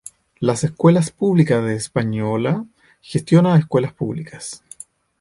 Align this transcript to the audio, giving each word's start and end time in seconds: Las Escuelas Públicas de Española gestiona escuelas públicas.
Las 0.39 0.63
Escuelas 0.63 1.11
Públicas 1.11 1.63
de 1.63 1.75
Española 1.75 2.65
gestiona 3.03 3.55
escuelas 3.55 3.93
públicas. 3.93 4.63